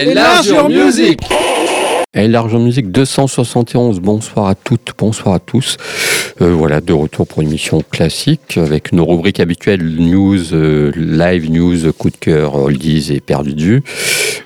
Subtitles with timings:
[0.00, 1.20] Enlargeur Music
[2.16, 5.76] Enlargeur Music 271, bonsoir à toutes, bonsoir à tous.
[6.40, 11.50] Euh, voilà, de retour pour une émission classique avec nos rubriques habituelles news, euh, live
[11.50, 13.82] news, coup de cœur, oldies et perdu de vue.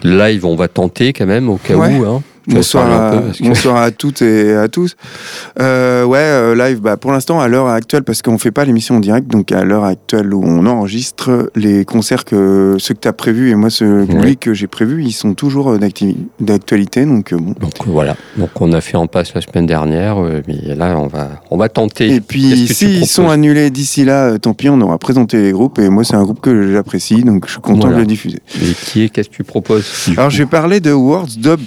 [0.02, 1.96] Live, on va tenter quand même au cas Ouais.
[1.98, 2.04] où.
[2.04, 2.22] Hein.
[2.46, 4.96] Bonsoir, à, que- bonsoir à toutes et à tous.
[5.60, 8.96] Euh, ouais, euh, live, bah, pour l'instant, à l'heure actuelle, parce qu'on fait pas l'émission
[8.96, 13.08] en direct, donc à l'heure actuelle où on enregistre, les concerts que ceux que tu
[13.08, 14.36] as prévus et moi ceux Ouais.
[14.36, 15.78] que j'ai prévus, ils sont toujours euh,
[16.40, 17.04] d'actualité.
[17.06, 17.54] Donc euh, bon.
[17.60, 21.28] Donc voilà, donc on a fait en passe la semaine dernière, mais là on va,
[21.50, 22.14] on va tenter.
[22.14, 25.78] Et puis, s'ils sont proposes annulés d'ici là, tant pis, on aura présenté les groupes.
[25.78, 27.96] Et moi, c'est un groupe que j'apprécie, donc je suis content Voilà.
[27.96, 28.38] de le diffuser.
[28.60, 29.84] Et qui est, qu'est-ce que tu proposes
[30.16, 31.60] Alors, je vais parler de Words Dub.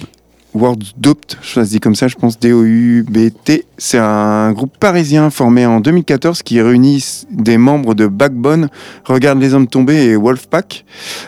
[0.54, 3.66] Words Dopt, ça se dit comme ça, je pense, D-O-U-B-T.
[3.76, 8.68] C'est un groupe parisien formé en 2014 qui réunit des membres de Backbone,
[9.04, 10.84] Regarde les hommes tombés et Wolfpack.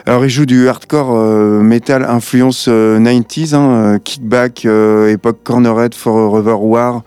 [0.06, 5.38] Alors, ils jouent du hardcore euh, metal influence euh, 90s, hein, euh, kickback, euh, époque
[5.44, 7.02] Cornerhead, Forever War,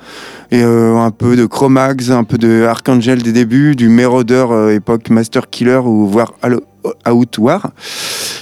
[0.52, 4.76] et euh, un peu de Chromax, un peu de Archangel des débuts, du Marauder, euh,
[4.76, 6.62] époque Master Killer ou voire Halo-
[7.10, 7.72] Out War.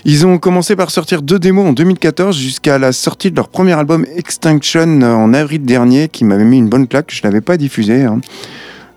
[0.06, 3.74] Ils ont commencé par sortir deux démos en 2014 jusqu'à la sortie de leur premier
[3.74, 7.12] album Extinction euh, en avril dernier qui m'avait mis une bonne claque.
[7.14, 8.04] Je l'avais pas diffusé.
[8.04, 8.20] hein.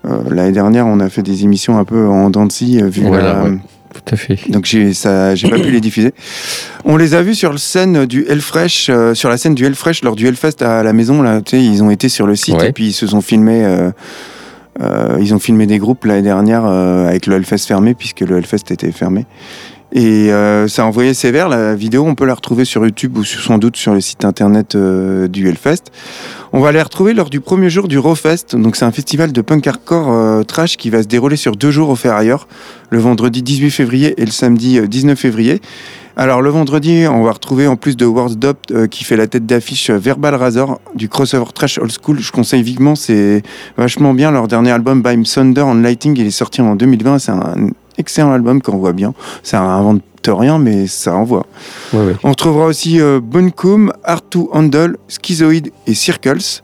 [0.07, 2.51] Euh, L'année dernière, on a fait des émissions un peu en dents de
[2.81, 3.57] euh, vu Voilà, la- ouais.
[3.93, 4.37] Tout à fait.
[4.51, 6.13] donc j'ai ça, j'ai pas pu les diffuser.
[6.83, 10.03] On les a vus sur la scène du Hellfresh, euh, sur la scène du Hellfresh
[10.03, 11.39] lors du Hellfest à la maison là.
[11.53, 12.69] Ils ont été sur le site Ouais.
[12.69, 13.63] et puis ils se sont filmés.
[13.63, 13.91] euh,
[15.19, 18.71] ils ont filmé des groupes l'année dernière euh, avec le Hellfest fermé puisque le Hellfest
[18.71, 19.25] était fermé.
[19.91, 21.47] Et euh, ça a envoyé sévère.
[21.47, 24.75] La vidéo, on peut la retrouver sur YouTube ou sans doute sur le site internet
[24.75, 25.91] euh, du Hellfest.
[26.53, 28.55] On va les retrouver lors du premier jour du Rawfest.
[28.55, 31.71] Donc, c'est un festival de punk hardcore euh, trash qui va se dérouler sur deux
[31.71, 32.47] jours au Ferrailleur,
[32.89, 35.61] le vendredi 18 février et le samedi euh, 19 février.
[36.17, 39.27] Alors, le vendredi, on va retrouver en plus de Words Dop euh, qui fait la
[39.27, 42.19] tête d'affiche euh, Verbal Razor du crossover trash old school.
[42.19, 43.43] Je conseille vivement, c'est
[43.75, 44.31] vachement bien.
[44.31, 47.19] Leur dernier album, By Thunder and Lighting, il est sorti en 2020.
[47.19, 47.55] C'est un
[47.97, 49.13] excellent album qu'on voit bien.
[49.43, 51.45] Ça invente rien, mais ça envoie.
[51.93, 52.15] Ouais, ouais.
[52.23, 56.61] On retrouvera aussi euh, Buncombe, Hard to Handle, Schizoid et Circles.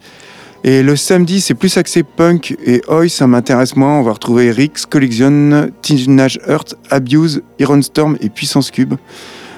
[0.64, 4.00] Et le samedi, c'est plus axé punk et oi, ça m'intéresse moins.
[4.00, 8.94] On va retrouver Rix, Collection, Teenage Earth, Abuse, Iron Storm et Puissance Cube.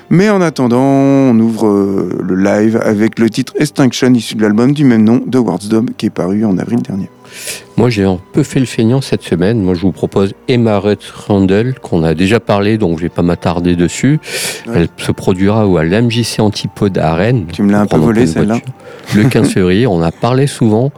[0.10, 4.74] Mais en attendant, on ouvre euh, le live avec le titre Extinction issu de l'album
[4.74, 7.10] du même nom de Words Dome qui est paru en avril dernier.
[7.78, 9.62] Moi, j'ai un peu fait le feignant cette semaine.
[9.62, 10.80] Moi, je vous propose Emma
[11.28, 14.20] Randall, qu'on a déjà parlé, donc je vais pas m'attarder dessus.
[14.68, 14.74] Ouais.
[14.76, 17.48] Elle se produira à l'MJC Antipode à Rennes.
[17.52, 18.60] Tu me l'as un peu volé celle-là.
[19.16, 20.92] Le 15 février, on a parlé souvent.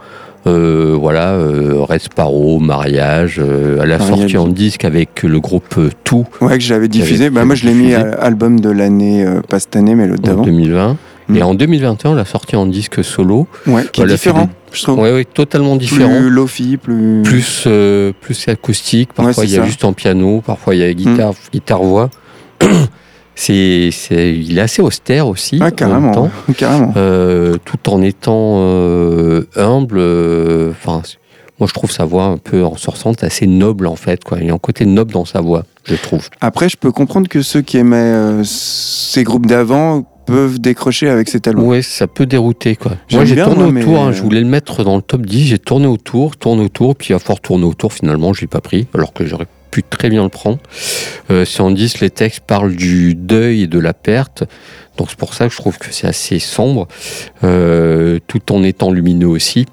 [0.46, 3.40] Euh, voilà, euh, Red Sparrow, mariage.
[3.40, 4.18] euh, elle a Mariage.
[4.18, 7.30] sorti en disque avec le groupe euh, Tout Ouais, que j'avais diffusé.
[7.30, 10.22] Bah, moi, je l'ai mis à album de l'année, euh, pas cette année, mais l'autre
[10.24, 10.42] en d'avant.
[10.44, 10.96] 2020.
[11.28, 11.36] Mm.
[11.36, 13.48] Et en 2021, elle a sorti en disque solo.
[13.66, 15.00] Ouais, qui est différent, je trouve.
[15.00, 16.20] Oui, oui, totalement différent.
[16.20, 17.22] Plus lofi, plus.
[17.24, 17.66] plus
[18.20, 19.66] plus acoustique parfois Ouais, il y a ça.
[19.66, 22.10] juste en piano parfois il y a guitare guitare voix
[23.36, 26.12] c'est c'est il est assez austère aussi Ah, en carrément.
[26.12, 26.92] temps, Carrément.
[26.96, 31.02] euh, tout en étant euh, humble euh, enfin
[31.60, 34.46] moi je trouve sa voix un peu en sortante assez noble en fait quoi il
[34.46, 37.42] y a un côté noble dans sa voix je trouve Après, je peux comprendre que
[37.42, 41.64] ceux qui aimaient ces groupes d'avant peuvent décrocher avec cet album.
[41.66, 44.40] ouais ça peut dérouter quoi J'aime moi j'ai bien, tourné mais, autour hein, je voulais
[44.40, 47.64] le mettre dans le top 10 j'ai tourné autour tourné autour puis à fort tourner
[47.64, 50.58] autour finalement je l'ai pas pris alors que j'aurais pu très bien le prendre
[51.30, 54.44] Euh, c'est en 10 les textes parlent du deuil et de la perte.
[54.96, 56.86] Donc c'est pour ça que je trouve que c'est assez sombre.
[57.44, 59.66] Euh, tout en étant lumineux aussi.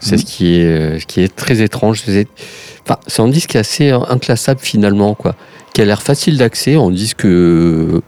[0.00, 0.18] C'est Mhm.
[0.18, 2.02] ce qui est euh, ce qui est très étrange.
[2.06, 2.28] C'est
[2.84, 5.34] enfin, c'est un disque assez inclassable finalement quoi.
[5.74, 6.76] Qui a l'air facile d'accès.
[6.76, 8.00] On dit que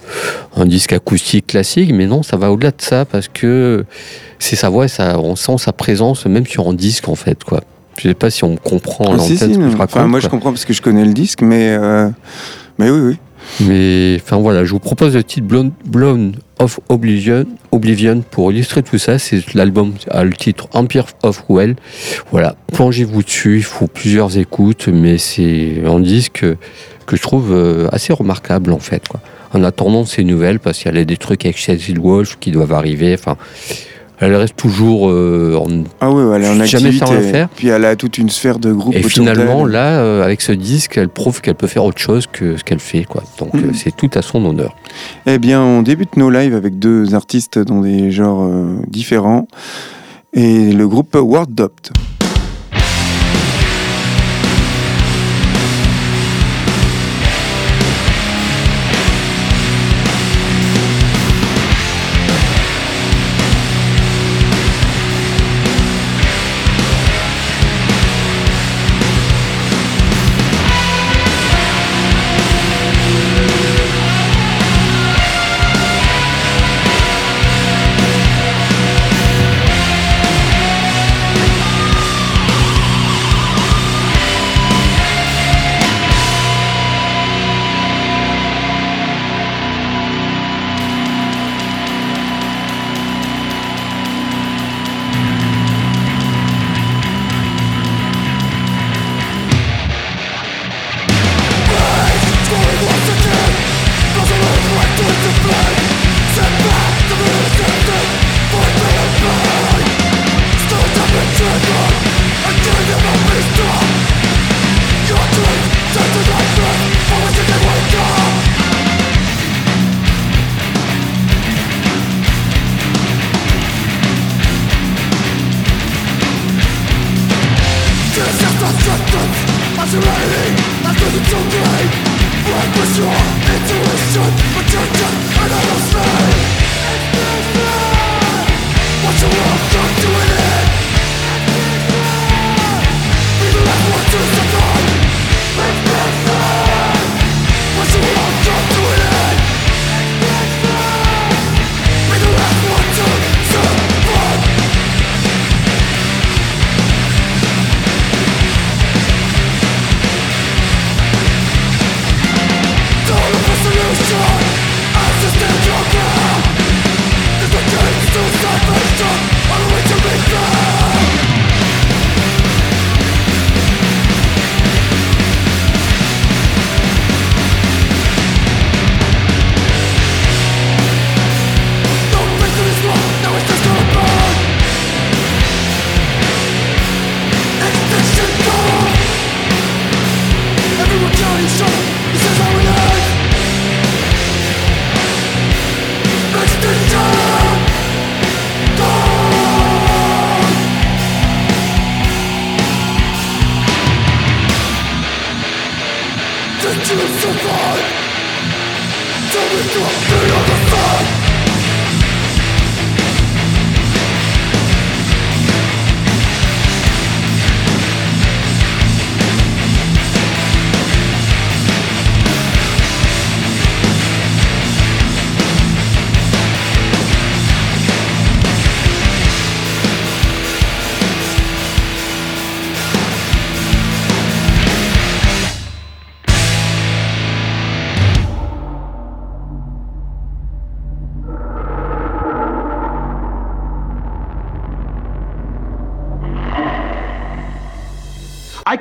[0.57, 1.91] un disque acoustique classique.
[1.93, 3.85] Mais non ça va au-delà de ça parce que
[4.39, 7.61] c'est sa voix ça on sent sa présence même sur un disque en fait quoi
[7.99, 9.97] je sais pas si on comprend Ah, si, l'antenne si, ce que mais- je raconte
[9.97, 12.09] enfin, moi, je comprends parce que je connais le disque, mais, euh,
[12.79, 13.17] mais oui, oui.
[13.61, 18.83] Mais enfin voilà, je vous propose le titre Blown, Blown of Oblivion, Oblivion pour illustrer
[18.83, 19.19] tout ça.
[19.19, 21.77] C'est l'album a le titre Empire of Well.
[22.31, 23.57] Voilà, plongez-vous dessus.
[23.57, 26.45] Il faut plusieurs écoutes, mais c'est un disque
[27.07, 29.09] que je trouve euh, assez remarquable en fait.
[29.09, 29.21] Quoi.
[29.55, 32.75] En attendant ces nouvelles, parce qu'il y a des trucs avec Chelsea Wolf qui doivent
[32.75, 33.15] arriver.
[33.15, 33.39] Enfin,
[34.21, 37.49] elle reste toujours euh, en Ah oui, elle est en Jamais sans rien faire.
[37.49, 39.73] Puis elle a toute une sphère de groupe Et finalement, d'elle.
[39.73, 42.81] là, euh, avec ce disque, elle prouve qu'elle peut faire autre chose que ce qu'elle
[42.81, 43.05] fait.
[43.05, 43.23] Quoi.
[43.39, 44.75] Donc, euh, c'est tout à son honneur.
[45.27, 49.47] Eh bien, on débute nos lives avec deux artistes dans des genres euh, différents.
[50.33, 51.93] Et le groupe Word Dopt.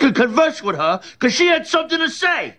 [0.07, 2.55] could converse with her because she had something to say.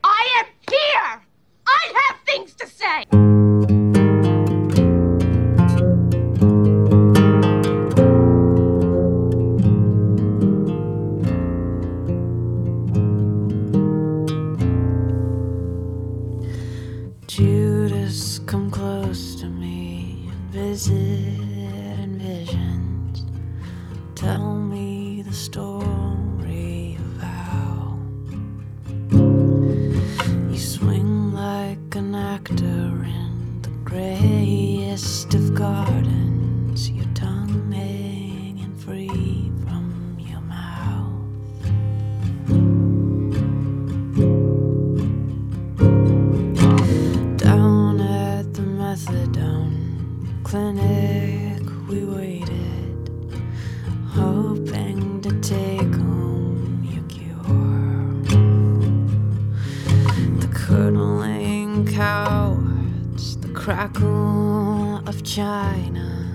[61.98, 66.30] couch, the crackle of China.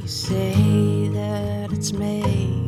[0.00, 2.67] You say that it's made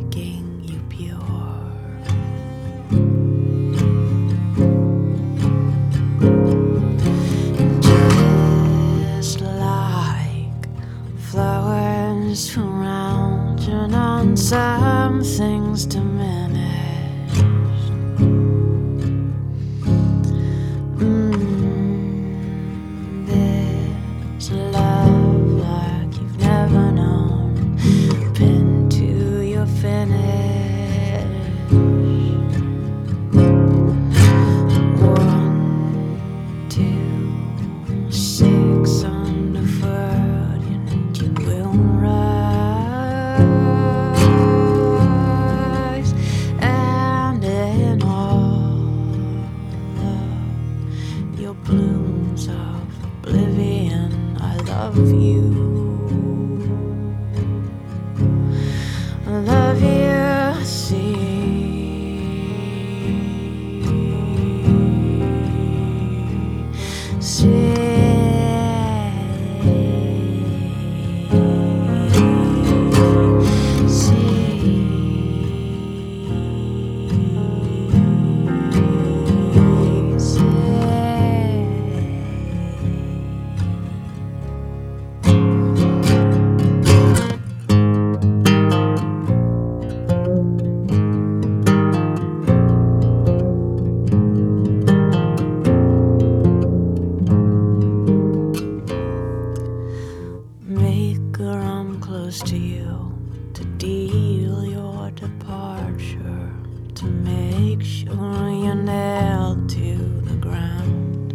[102.45, 103.11] to you
[103.53, 106.51] to deal your departure,
[106.95, 111.33] to make sure you're nailed to the ground.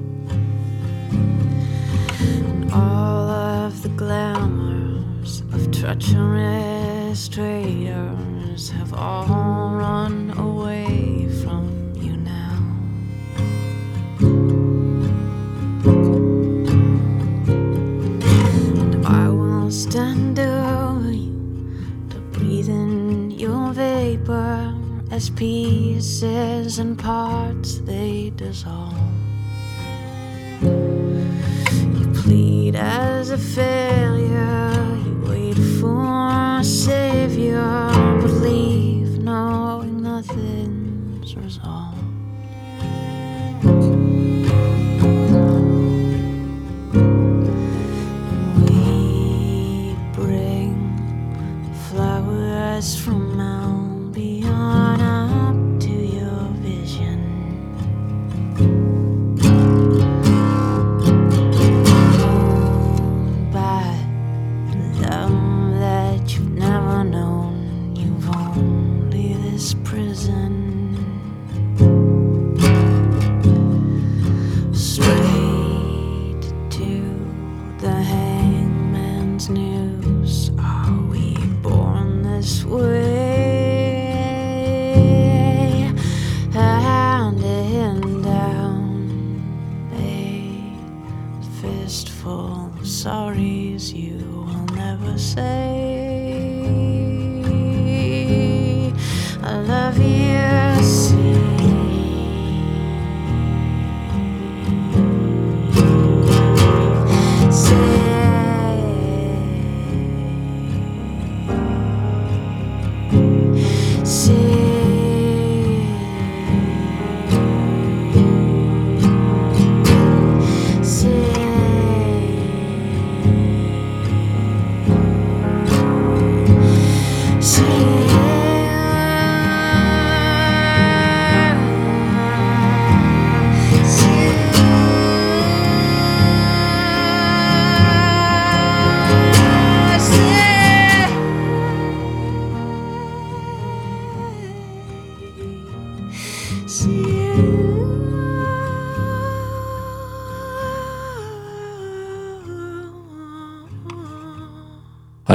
[2.20, 9.65] And all of the glamours of treacherous traitors have all.
[25.16, 28.92] As pieces and parts they dissolve.
[30.60, 34.70] You plead as a failure,
[35.06, 37.95] you wait for a savior,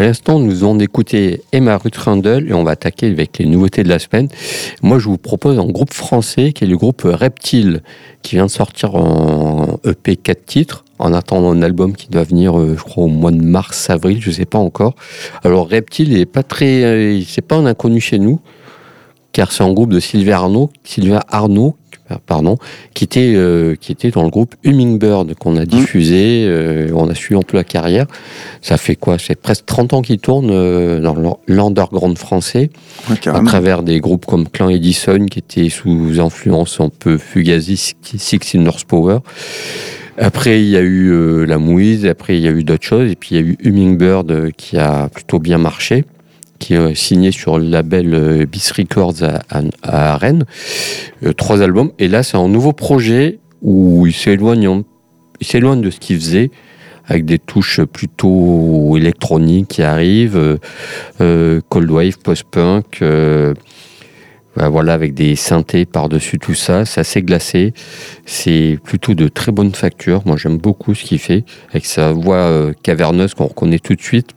[0.01, 3.87] L'instant, nous venons d'écouter Emma Ruth Randall et on va attaquer avec les nouveautés de
[3.87, 4.29] la semaine.
[4.81, 7.83] Moi, je vous propose un groupe français qui est le groupe Reptile,
[8.23, 12.59] qui vient de sortir en EP 4 titres, en attendant un album qui doit venir,
[12.59, 14.95] euh, je crois, au mois de mars, avril, je ne sais pas encore.
[15.43, 18.39] Alors, Reptile n'est pas très, euh, c'est pas un inconnu chez nous,
[19.33, 21.75] car c'est un groupe de Sylvain Arnaud, Sylvain Arnaud
[22.25, 22.57] pardon,
[22.93, 27.15] qui était, euh, qui était dans le groupe Hummingbird qu'on a diffusé, euh, on a
[27.15, 28.05] suivi un peu la carrière.
[28.61, 29.17] Ça fait quoi?
[29.17, 32.69] C'est presque 30 ans qu'il tourne euh, dans l'underground français,
[33.09, 37.95] Ouais, à travers des groupes comme Clan Edison, qui étaient sous influence un peu Fugazi,
[38.01, 39.19] Six Sinners Power.
[40.17, 43.15] Après, il y a eu La Mouise, après, il y a eu d'autres choses, et
[43.15, 46.05] puis il y a eu Hummingbird qui a plutôt bien marché,
[46.61, 49.23] qui est euh, signé sur le label euh, Bis Records
[49.83, 50.45] à, Rennes.
[51.25, 54.83] Euh, trois albums, et là, c'est un nouveau projet où il s'éloigne,
[55.81, 56.51] de ce qu'il faisait,
[57.05, 60.59] avec des touches plutôt électroniques qui arrivent,
[61.17, 63.03] cold wave, post-punk.
[64.55, 67.73] bah voilà, avec des synthés par-dessus tout ça, c'est assez glacé.
[68.25, 70.21] C'est plutôt de très bonne facture.
[70.25, 74.31] Moi, j'aime beaucoup ce qu'il fait, avec sa voix caverneuse qu'on reconnaît tout de suite.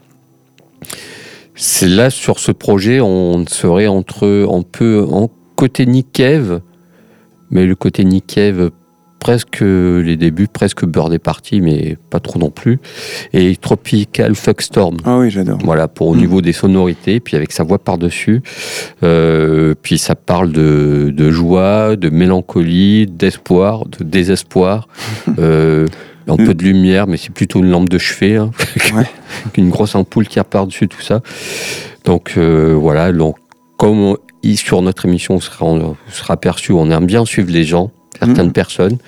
[1.54, 6.60] C'est là, sur ce projet, on serait entre, on peut, en côté Nick Cave,
[7.50, 8.70] mais le côté Nick Cave,
[9.20, 12.78] presque les débuts, presque beurre des parties, mais pas trop non plus.
[13.32, 14.96] Et Tropical Fuckstorm.
[15.04, 15.58] Ah oui, j'adore.
[15.64, 16.18] Voilà, pour au Mm.
[16.18, 18.42] niveau des sonorités, puis avec sa voix par-dessus.
[19.02, 24.88] Euh, puis ça parle de, de joie, de mélancolie, d'espoir, de désespoir.
[25.38, 25.86] euh,
[26.28, 28.50] un peu de lumière, mais c'est plutôt une lampe de chevet, hein,
[28.94, 29.06] Ouais.
[29.56, 31.20] une grosse ampoule qui repart dessus, tout ça.
[32.04, 33.36] Donc euh, voilà, donc,
[33.76, 34.16] comme on-
[34.56, 38.46] sur notre émission, on sera, on sera aperçu, on aime bien suivre les gens, certaines
[38.48, 38.52] Mhm.
[38.52, 38.98] personnes.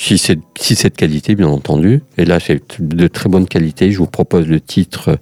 [0.00, 2.02] Si c'est si de qualité, bien entendu.
[2.18, 3.90] Et là, c'est de très bonne qualité.
[3.90, 5.16] Je vous propose le titre euh,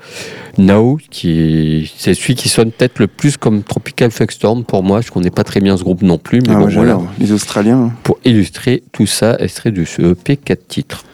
[0.58, 5.00] Now, qui est- c'est celui qui sonne peut-être le plus comme Tropical Fuckstorm pour moi.
[5.00, 7.00] Je connais pas très bien ce groupe non plus, mais Ah, bon, voilà.
[7.18, 7.90] Les Australiens.
[8.02, 11.04] Pour illustrer tout ça, extrait ce EP 4 titres.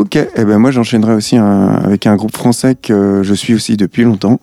[0.00, 4.02] Ok, et ben moi j'enchaînerai aussi avec un groupe français que je suis aussi depuis
[4.02, 4.40] longtemps,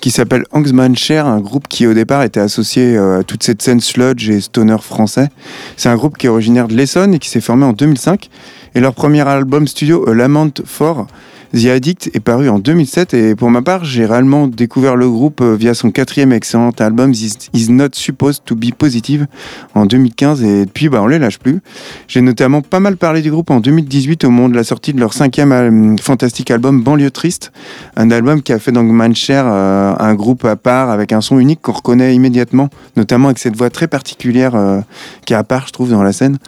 [0.00, 3.60] qui s'appelle Angsman Cher, un groupe qui au départ était associé euh, à toute cette
[3.60, 5.26] scène sludge et stoner français.
[5.76, 8.28] C'est un groupe qui est originaire de l'Essonne et qui s'est formé en 2005.
[8.76, 11.08] Et leur premier album studio, Lament for
[11.54, 13.14] The Addict, est paru en 2007.
[13.14, 17.12] Et pour ma part, j'ai réellement découvert le groupe euh, via son quatrième excellent album
[17.12, 19.26] Is Not Supposed to Be Positive
[19.74, 20.42] en 2015.
[20.42, 21.60] Et depuis, bah, on les lâche plus.
[22.06, 25.00] J'ai notamment pas mal parlé du groupe en 2018 au moment de la sortie de
[25.00, 27.52] leur cinquième fantastique album Banlieue Triste,
[27.96, 31.38] un album qui a fait d'Angman Cher euh, un groupe à part avec un son
[31.38, 34.80] unique qu'on reconnaît immédiatement, notamment avec cette voix très particulière euh,
[35.26, 36.38] qui est à part, je trouve, dans la scène.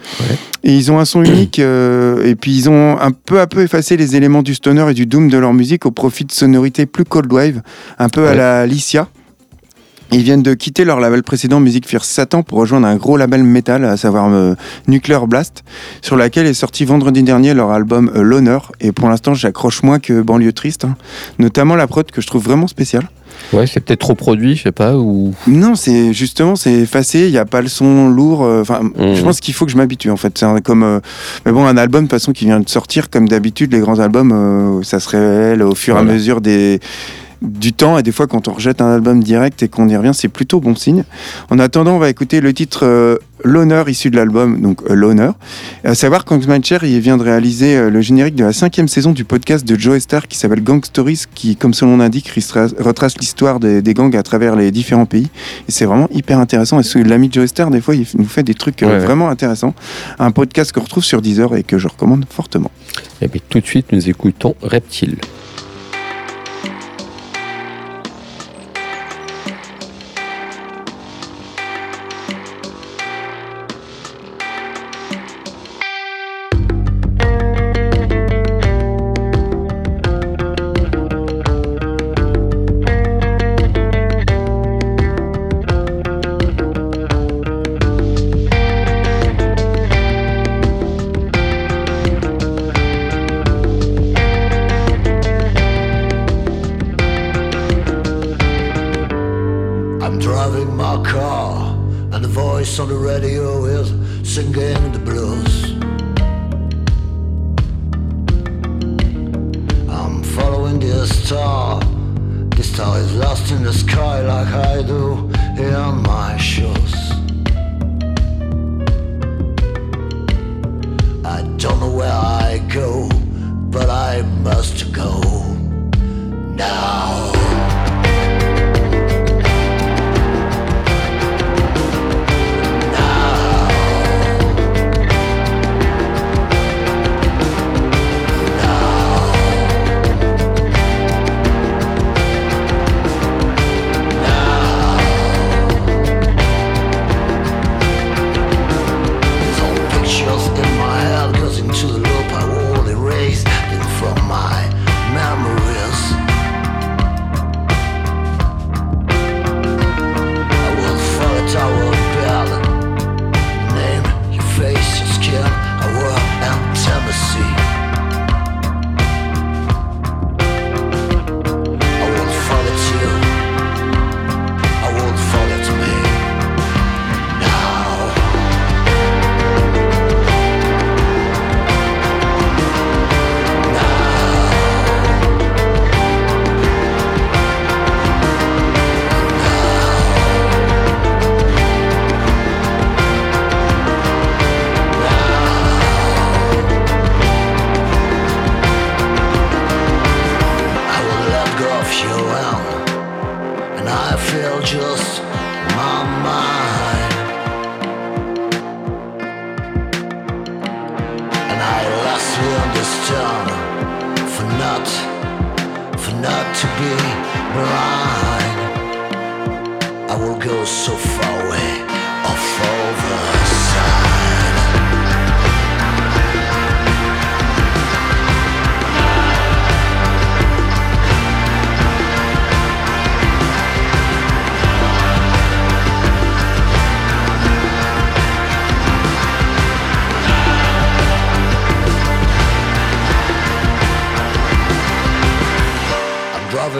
[0.64, 3.62] Et ils ont un son unique euh, et puis ils ont un peu à peu
[3.62, 6.86] effacé les éléments du stoner et du doom de leur musique au profit de sonorités
[6.86, 7.62] plus cold wave,
[7.98, 9.08] un peu à la Alicia.
[10.12, 13.42] Ils viennent de quitter leur label précédent Music Fear Satan pour rejoindre un gros label
[13.44, 14.54] metal, à savoir euh,
[14.86, 15.64] Nuclear Blast,
[16.02, 18.72] sur laquelle est sorti vendredi dernier leur album euh, L'Honneur.
[18.80, 20.96] Et pour l'instant, j'accroche moins que Banlieue Triste, hein.
[21.38, 23.08] notamment la prod que je trouve vraiment spéciale.
[23.54, 25.34] Ouais, c'est peut-être trop produit, je sais pas, ou.
[25.46, 27.20] Non, c'est justement c'est effacé.
[27.26, 28.44] Il n'y a pas le son lourd.
[28.44, 29.14] euh, Enfin, Mhm.
[29.14, 30.36] je pense qu'il faut que je m'habitue en fait.
[30.36, 31.00] C'est comme, euh,
[31.46, 33.98] mais bon, un album de toute façon qui vient de sortir, comme d'habitude, les grands
[33.98, 36.10] albums, euh, ça se révèle au fur et Voilà.
[36.10, 36.80] à mesure des
[37.42, 40.12] du temps et des fois quand on rejette un album direct et qu'on y revient
[40.14, 41.04] c'est plutôt bon signe.
[41.50, 45.34] En attendant on va écouter le titre euh, l'honneur issu de l'album donc euh, l'honneur.
[45.84, 49.12] À savoir qu'Angsman Cher il vient de réaliser euh, le générique de la cinquième saison
[49.12, 53.18] du podcast de Joe Star qui s'appelle Gang Stories qui comme son nom l'indique retrace,
[53.18, 55.28] l'histoire des, des gangs à travers les différents pays.
[55.68, 56.80] Et c'est vraiment hyper intéressant.
[56.80, 58.98] Et l'ami Joe Star des fois il nous fait des trucs ouais.
[58.98, 59.74] vraiment intéressants.
[60.18, 62.70] Un podcast qu'on retrouve sur Deezer et que je recommande fortement.
[63.20, 65.16] Eh bien, tout de suite, nous écoutons Reptile.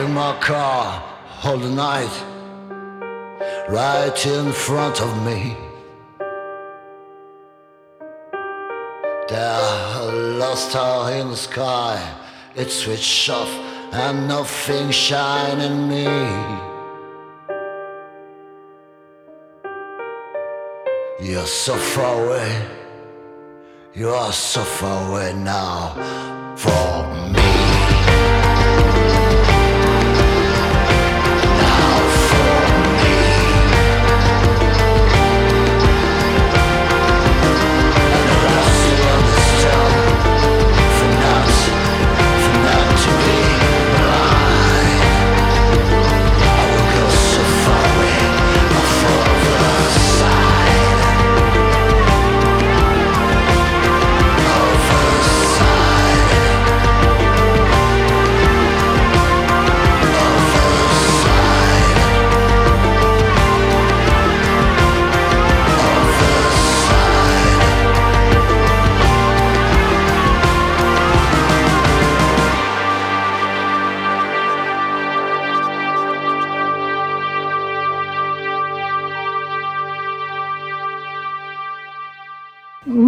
[0.03, 1.01] I'm my car
[1.45, 2.13] all the night,
[3.69, 5.55] right in front of me.
[9.29, 11.95] There, lost star in the sky.
[12.53, 13.47] It switched off
[13.93, 16.03] and nothing shining me.
[21.21, 22.67] You're so far away.
[23.93, 25.93] You are so far away now
[26.57, 27.62] from me.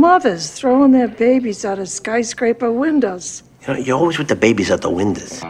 [0.05, 3.41] Mothers throwing their babies out of skyscraper windows.
[3.67, 5.41] You know, you're always with the babies at the windows.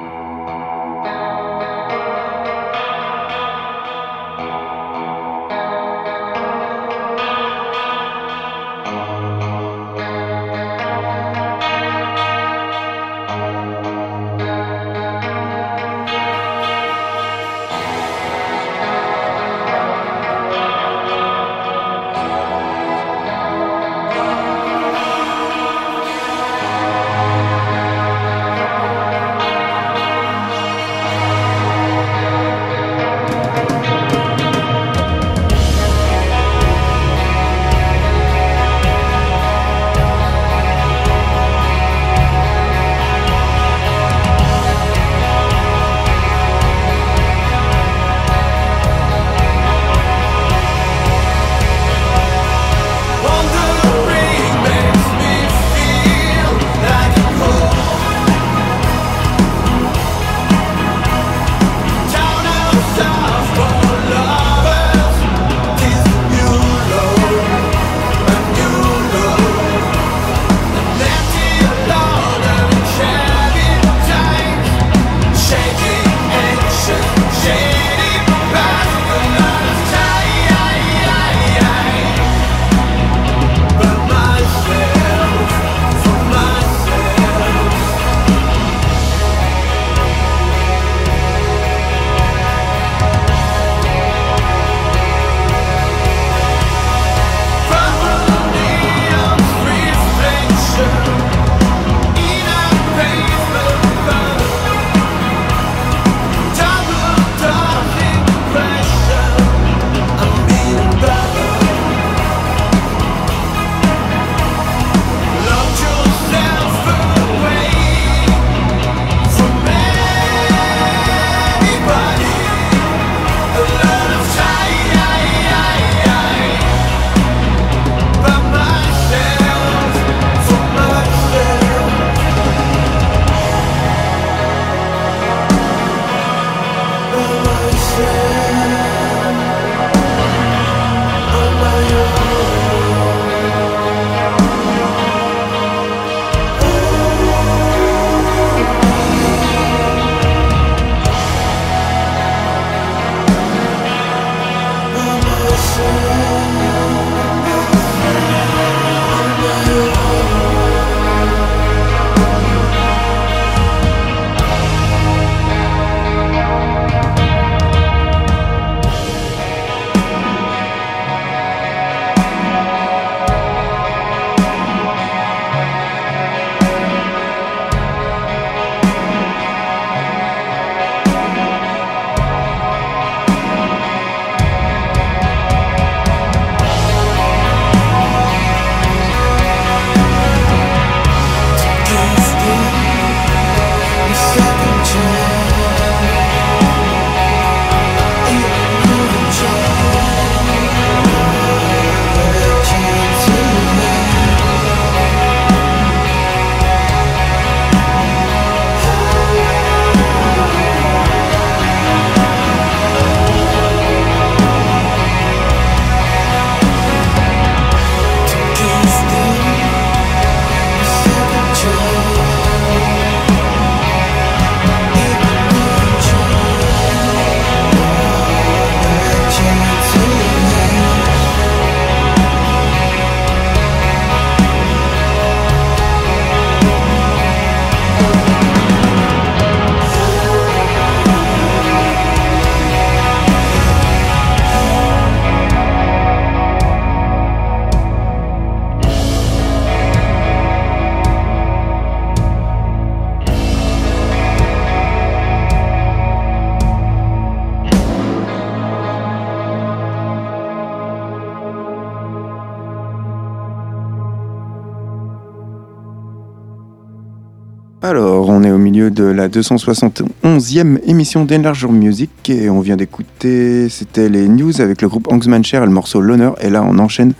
[268.95, 274.87] De la 271e émission d'Enlarger Music et on vient d'écouter, c'était les news avec le
[274.87, 276.35] groupe Angsmancher et le morceau L'honneur.
[276.43, 277.13] Et là, on enchaîne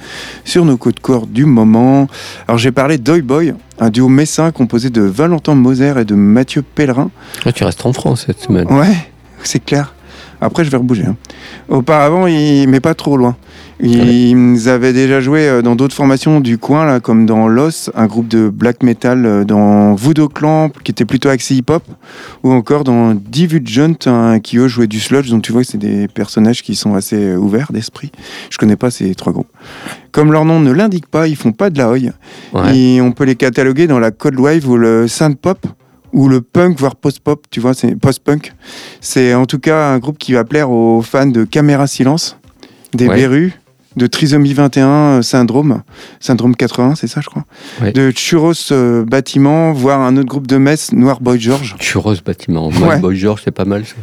[0.46, 2.08] sur nos coups de cours du moment.
[2.48, 6.62] Alors, j'ai parlé d'Oi Boy, un duo messin composé de Valentin Moser et de Mathieu
[6.64, 7.12] Pellerin.
[7.46, 8.68] Ah, tu restes en France cette semaine.
[8.72, 8.96] Ouais,
[9.44, 9.94] c'est clair.
[10.42, 11.06] Après, je vais rebouger.
[11.06, 11.16] hein.
[11.70, 12.68] Auparavant, il...
[12.70, 13.36] mais pas trop loin.
[13.82, 18.06] Ils avaient déjà joué euh, dans d'autres formations du coin, là, comme dans Loss, un
[18.08, 21.84] groupe de black metal, euh, dans Voodoo Clan, qui était plutôt axé hip-hop,
[22.44, 25.78] ou encore dans Divergent, hein, qui eux jouaient du sludge, donc tu vois que c'est
[25.78, 28.12] des personnages qui sont assez euh, ouverts d'esprit.
[28.50, 29.52] Je connais pas ces trois groupes.
[30.12, 31.98] Comme leur nom ne l'indique pas, ils font pas de la oi.
[32.54, 32.78] Ouais.
[32.78, 35.66] Et on peut les cataloguer dans la cold wave ou le synth pop
[36.14, 38.54] ou le punk voire post-pop, tu vois, c'est post-punk.
[39.02, 42.38] C'est en tout cas un groupe qui va plaire aux fans de Caméra Silence,
[42.94, 43.18] des Ouais.
[43.18, 43.52] Berus,
[43.96, 45.84] de Trisomie 21 euh, Syndrome,
[46.20, 47.44] Syndrome 80, c'est ça je crois,
[47.94, 51.76] de Churros euh, Bâtiment, voire un autre groupe de Metz, Noir Boy George.
[51.80, 52.68] Churros bâtiment.
[52.70, 52.80] Ouais.
[52.80, 53.96] Moi, Boy George, c'est pas mal ça.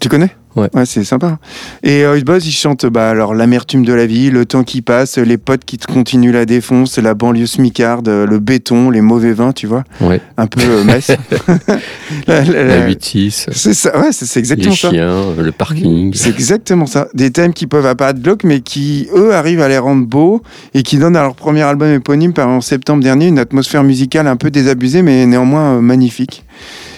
[0.00, 0.30] Tu connais?
[0.56, 0.68] Ouais.
[0.84, 1.38] c'est sympa.
[1.82, 5.18] Et euh, Buzz, ils chantent bah, alors l'amertume de la vie, le temps qui passe,
[5.18, 9.32] les potes qui te continuent la défonce, la banlieue smicarde, euh, le béton, les mauvais
[9.32, 10.20] vins, tu vois, Ouais.
[10.36, 11.10] un peu euh, Metz.
[12.26, 14.90] La- la- La la- 8-6, C'est ça, ouais, c'est les exactement ça.
[14.90, 16.12] chiens, le parking.
[16.14, 17.08] C'est exactement ça.
[17.14, 20.42] Des thèmes qui peuvent apparaître glauques, mais qui, eux, arrivent à les rendre beaux
[20.74, 24.26] et qui donnent à leur premier album éponyme, paru en septembre dernier, une atmosphère musicale
[24.28, 26.44] un peu désabusée, mais néanmoins euh, magnifique.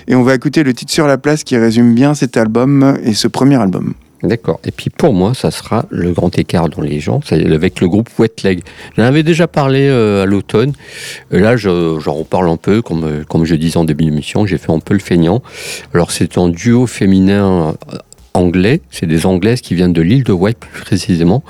[0.08, 3.12] Et on va écouter le titre sur la place qui résume bien cet album et
[3.14, 3.94] ce premier album.
[4.22, 4.60] D'accord.
[4.64, 7.88] Et puis pour moi, ça sera le grand écart dans les gens, c'est avec le
[7.88, 8.60] groupe Wet Leg.
[8.96, 10.72] J'en avais déjà parlé euh, à l'automne.
[11.30, 14.72] Là, je- j'en reparle un peu, comme, comme je disais en début d'émission, j'ai fait
[14.72, 15.42] un peu le feignant.
[15.92, 17.98] Alors, c'est un duo féminin euh,
[18.32, 18.80] anglais.
[18.90, 21.44] C'est des anglaises qui viennent de l'île de Wight, plus précisément.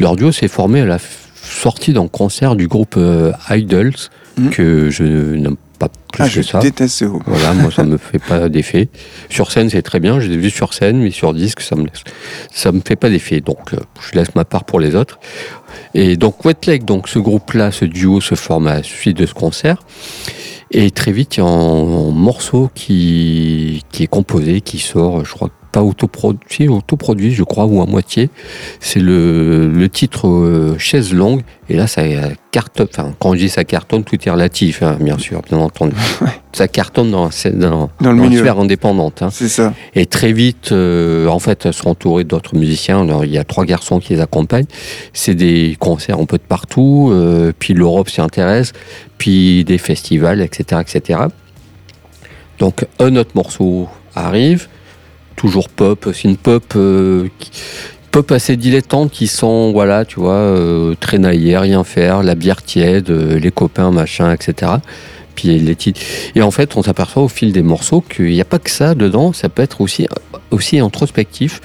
[0.00, 0.98] Leur duo s'est formé à la
[1.34, 3.92] sortie d'un concert du groupe euh, Idols,
[4.38, 4.50] Mhm.
[4.50, 6.58] que je n'aime pas plus Ah, que je ça.
[6.58, 7.22] déteste ce groupe.
[7.26, 8.88] Voilà, moi ça me fait pas d'effet.
[9.30, 11.84] Sur scène c'est très bien, je l'ai vu sur scène, mais sur disque ça me
[11.84, 12.02] laisse,
[12.52, 13.40] ça me fait pas d'effet.
[13.40, 15.18] Donc euh, je laisse ma part pour les autres.
[15.94, 19.26] Et donc Wet Leg, donc ce groupe-là, ce duo se forme à la suite de
[19.26, 19.82] ce concert.
[20.72, 21.48] Et très vite, il y a un,
[22.08, 27.66] un morceau qui, qui est composé, qui sort, je crois, pas autoproduit, autoproduit, je crois,
[27.66, 28.30] ou à moitié.
[28.80, 31.42] C'est le, le titre euh, Chaise longue.
[31.68, 32.02] Et là, ça
[32.50, 32.86] cartonne.
[32.90, 35.94] Enfin, quand je dis ça cartonne, tout est relatif, hein, bien sûr, bien entendu.
[36.54, 39.20] Ça cartonne dans, dans, Dans le dans sphère indépendante.
[39.20, 39.28] hein.
[39.30, 39.74] C'est ça.
[39.94, 43.02] Et très vite, euh, en fait, elles sont entourées d'autres musiciens.
[43.02, 44.64] Alors, il y a trois garçons qui les accompagnent.
[45.12, 47.10] C'est des concerts un peu de partout.
[47.12, 48.72] euh, puis l'Europe s'y intéresse.
[49.18, 51.20] Puis des festivals, etc., etc.
[52.58, 54.68] Donc un autre morceau arrive,
[55.36, 57.50] toujours pop, c'est une pop, euh, qui-
[58.10, 63.10] pop assez dilettante qui sont, voilà, tu vois, euh, traînailler, rien faire, la bière tiède,
[63.10, 64.72] euh, les copains, machin, etc.
[65.34, 66.00] Puis les titres.
[66.34, 68.94] Et en fait, on s'aperçoit au fil des morceaux qu'il n'y a pas que ça
[68.94, 70.06] dedans, ça peut être aussi,
[70.50, 71.60] aussi introspectif.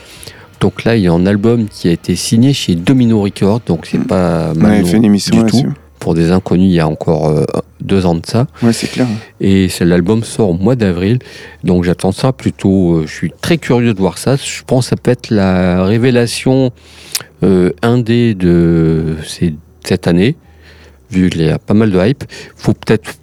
[0.59, 3.85] Donc là, il y a un album qui a été signé chez Domino Records, donc
[3.89, 5.57] c'est pas On mal avait fait une émission du tout.
[5.63, 5.69] là-dessus.
[6.01, 7.45] Pour des inconnus, il y a encore euh,
[7.79, 8.47] deux ans de ça.
[8.63, 9.07] Ouais, c'est clair.
[9.39, 11.19] Et l'album sort au mois d'avril.
[11.63, 12.95] Donc j'attends ça plutôt.
[12.97, 14.35] euh, je suis très curieux de voir ça.
[14.35, 16.71] Je pense que ça peut être la révélation
[17.43, 19.53] euh, indé de ces-
[19.85, 20.35] cette année,
[21.11, 22.23] vu qu'il y a pas mal de hype.
[22.55, 23.13] Faut peut-être.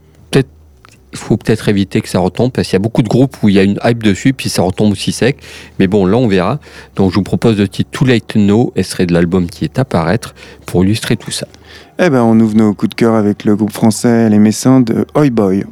[1.28, 3.54] Faut peut-être éviter que ça retombe parce qu'il y a beaucoup de groupes où il
[3.54, 5.36] y a une hype dessus puis ça retombe aussi sec.
[5.78, 6.58] Mais bon, là on verra.
[6.96, 9.78] Donc je vous propose le titre Too Late to Know, extrait de l'album qui est
[9.78, 10.34] à paraître
[10.66, 11.46] pour illustrer tout ça.
[11.98, 15.04] Eh ben, on ouvre nos coups de cœur avec le groupe français Les Messins de
[15.14, 15.64] Oi Boy.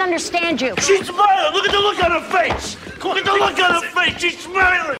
[0.00, 0.74] understand you.
[0.78, 1.54] She's smiling.
[1.54, 2.76] Look at the look on her face.
[3.04, 4.18] Look at the look on her face.
[4.20, 4.99] She's smiling.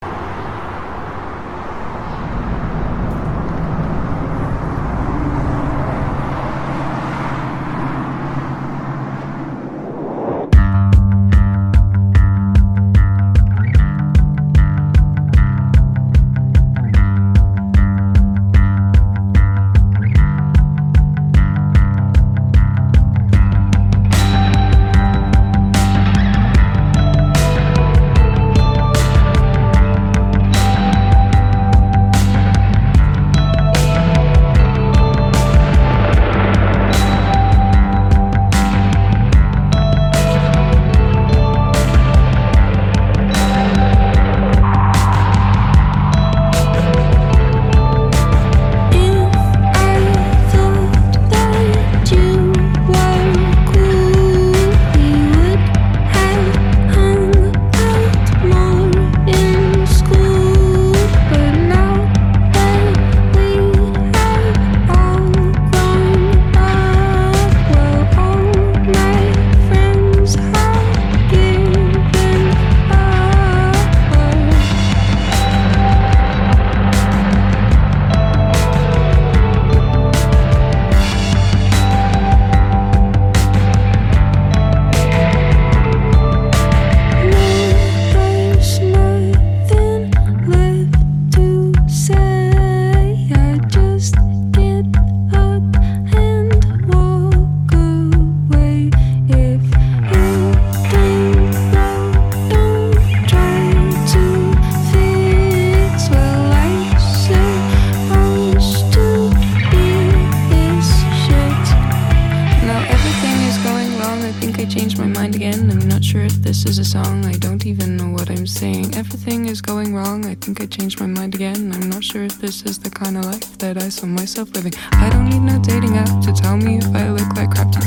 [122.50, 124.72] This is the kind of life that I saw myself living.
[124.90, 127.78] I don't need no dating app to tell me if I look like crap to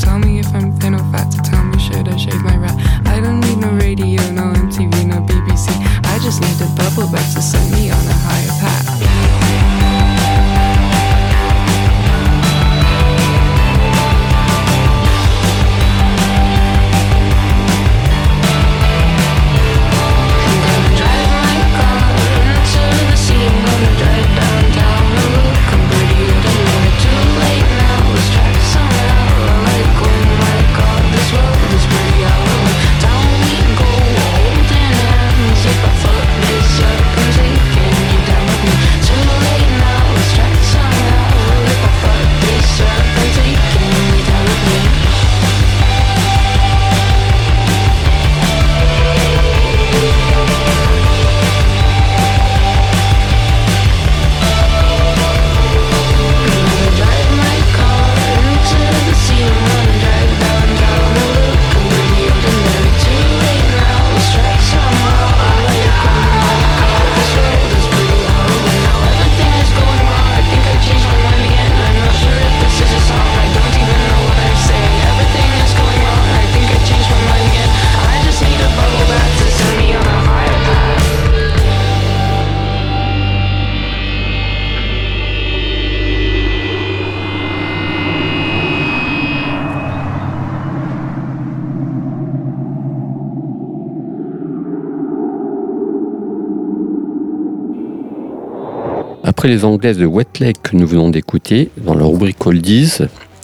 [99.43, 102.99] après les Anglaises de Wet Lake que nous venons d'écouter, dans la rubrique Oldies,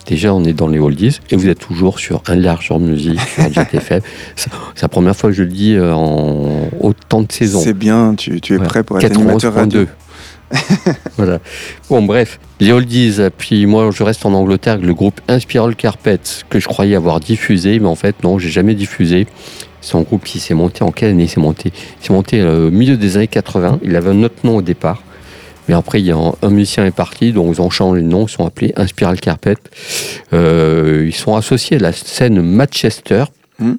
[0.07, 3.19] déjà on est dans les Oldies, et vous êtes toujours sur un large en musique,
[3.19, 3.99] sur JTFM.
[4.37, 7.59] C'est c'est la première fois que je le dis euh, en autant de saisons.
[7.59, 9.87] C'est bien, tu, tu es prêt pour être animateur radio.
[10.53, 10.93] 91.2.
[11.17, 11.39] voilà.
[11.89, 13.19] Bon, bref, les Oldies.
[13.37, 17.19] Puis moi, je reste en Angleterre avec le groupe Inspiral Carpet, que je croyais avoir
[17.19, 19.27] diffusé, mais en fait, non, j'ai jamais diffusé.
[19.81, 21.27] C'est un groupe qui s'est monté en quelle année?
[21.27, 23.79] S'est monté, il s'est monté euh, au milieu des années 80.
[23.83, 25.03] Il avait un autre nom au départ.
[25.69, 28.07] Mais après, il y a un, un musicien est parti, donc ils ont changé le
[28.07, 29.55] nom, ils sont appelés Inspiral Carpet.
[30.33, 33.25] Euh, ils sont associés à la scène Manchester.
[33.59, 33.75] Hmm.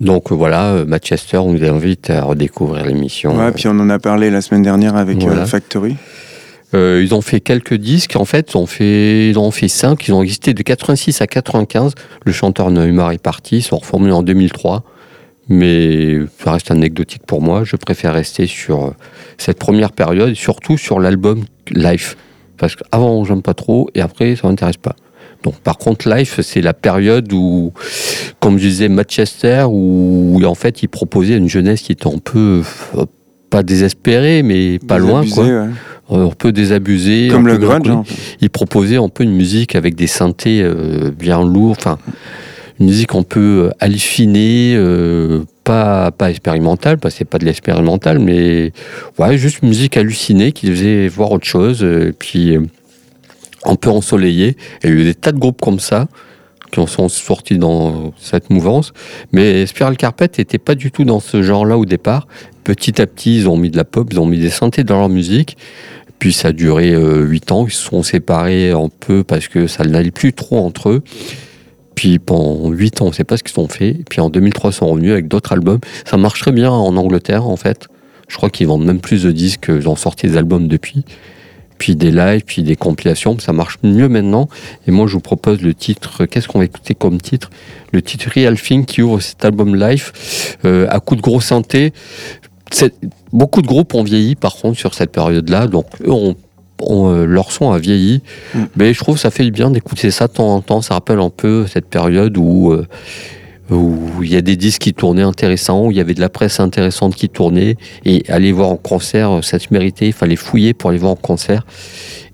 [0.00, 3.38] Donc voilà, Manchester, on vous invite à redécouvrir l'émission.
[3.38, 5.46] Ouais, puis on en a parlé la semaine dernière avec euh, Voilà.
[5.46, 5.94] Factory.
[6.74, 8.16] Euh, ils ont fait quelques disques.
[8.16, 10.08] En fait, ils ont fait, ils ont fait cinq.
[10.08, 11.92] Ils ont existé de 86 à 95.
[12.24, 13.58] Le chanteur Neymar est parti.
[13.58, 14.82] Ils sont reformés en 2003.
[15.48, 17.62] Mais ça reste anecdotique pour moi.
[17.64, 18.90] Je préfère rester sur euh,
[19.38, 22.16] cette première période, surtout sur l'album Life.
[22.58, 24.94] Parce qu'avant, j'aime pas trop, et après, ça m'intéresse pas.
[25.42, 27.72] Donc, par contre, Life, c'est la période où,
[28.38, 32.62] comme je disais, Manchester, où, en fait, il proposait une jeunesse qui était un peu,
[32.96, 33.04] euh,
[33.50, 35.44] pas désespérée, mais pas loin, quoi.
[35.44, 35.68] ouais.
[36.12, 37.28] Euh, un peu désabusé.
[37.30, 37.88] Comme le grunge.
[37.88, 38.02] hein.
[38.40, 41.98] Il proposait un peu une musique avec des synthés euh, bien lourds, enfin
[42.82, 48.18] une musique un peu hallucinée, euh, pas, pas expérimentale, parce que c'est pas de l'expérimental,
[48.18, 48.72] mais
[49.18, 52.62] ouais, juste une musique hallucinée qui faisait voir autre chose, euh, puis euh,
[53.64, 54.56] un peu ensoleillée.
[54.82, 56.08] Et il y a eu des tas de groupes comme ça
[56.72, 58.92] qui sont sortis dans cette mouvance,
[59.30, 62.26] mais Spiral Carpet n'était pas du tout dans ce genre-là au départ.
[62.64, 64.98] Petit à petit, ils ont mis de la pop, ils ont mis des synthés dans
[64.98, 65.56] leur musique.
[66.18, 67.66] Puis ça a duré 8 ans.
[67.66, 71.02] Ils se sont séparés un peu parce que ça n'allait plus trop entre eux.
[72.02, 73.96] Puis pendant 8 ans, on ne sait pas ce qu'ils ont fait.
[74.10, 75.78] Puis en 2003, ils sont revenus avec d'autres albums.
[76.04, 77.86] Ça marche très bien en Angleterre, en fait.
[78.26, 79.66] Je crois qu'ils vendent même plus de disques.
[79.68, 81.04] Ils ont sorti des albums depuis.
[81.78, 83.38] Puis des lives, puis des compilations.
[83.38, 84.48] Ça marche mieux maintenant.
[84.88, 86.26] Et moi, je vous propose le titre.
[86.26, 87.50] Qu'est-ce qu'on va écouter comme titre?
[87.92, 90.10] Le titre Real Thing qui ouvre cet album live
[90.64, 91.92] euh, à coup de gros synthé.
[93.32, 96.34] Beaucoup de groupes ont vieilli par contre sur cette période-là, donc eux ont,
[96.90, 98.22] euh, leur son a vieilli.
[98.54, 98.60] Mm.
[98.76, 100.82] Mais je trouve que ça fait du bien d'écouter ça de temps en temps.
[100.82, 102.86] Ça rappelle un peu cette période où euh,
[103.70, 106.28] où il y a des disques qui tournaient intéressants, où il y avait de la
[106.28, 110.08] presse intéressante qui tournait, et aller voir en concert, ça se méritait.
[110.08, 111.64] Il fallait fouiller pour aller voir en concert.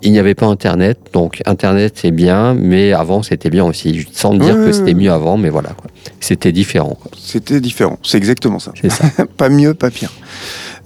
[0.02, 4.06] Il n'y avait pas Internet, donc Internet c'est bien, mais avant c'était bien aussi.
[4.12, 5.90] Sans dire Ouais, que c'était mieux avant, mais voilà, quoi.
[6.20, 6.96] c'était différent.
[7.00, 7.10] quoi.
[7.18, 7.98] C'était différent.
[8.04, 8.72] C'est exactement ça.
[8.80, 9.04] C'est ça.
[9.36, 10.12] pas mieux, pas pire.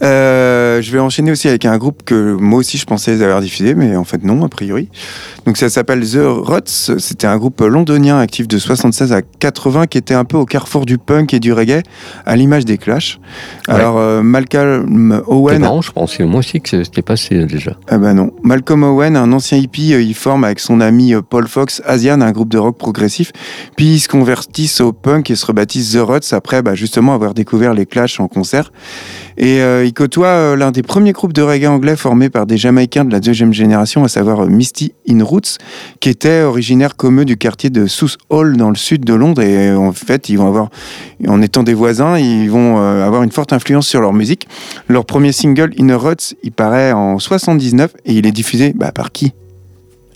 [0.03, 3.75] Euh, je vais enchaîner aussi avec un groupe que moi aussi je pensais avoir diffusés,
[3.75, 4.89] mais en fait non, a priori.
[5.47, 6.99] Donc ça s'appelle The Rots.
[6.99, 10.87] C'était un groupe londonien actif de 76 à 80 qui était un peu au carrefour
[10.87, 11.83] du punk et du reggae,
[12.27, 13.21] à l'image des Clash.
[13.69, 13.75] Ouais.
[13.75, 15.59] Alors euh, Malcolm C'est Owen.
[15.61, 17.77] marrant, je pensais moi aussi que c'était passé déjà.
[17.89, 18.33] Ah bah non.
[18.43, 22.21] Malcolm Owen, un ancien hippie, euh, il forme avec son ami euh, Paul Fox Asian
[22.21, 23.33] un groupe de rock progressif.
[23.77, 27.35] Puis ils se convertissent au punk et se rebaptisent The Ruts après bah, justement avoir
[27.35, 28.73] découvert les Clash en concert.
[29.37, 32.57] Et euh, il côtoie euh, l'un des premiers groupes de reggae anglais formés par des
[32.57, 35.59] Jamaïcains de la deuxième génération, à savoir euh, Misty in Roots,
[36.01, 39.43] qui était originaire comme eux du quartier de South Hall dans le sud de Londres.
[39.43, 40.69] Et en fait, ils vont avoir,
[41.27, 44.49] en étant des voisins, ils vont avoir une forte influence sur leur musique.
[44.89, 49.13] Leur premier single, In Ruts, il paraît en 79 et il est diffusé bah, par
[49.13, 49.33] qui?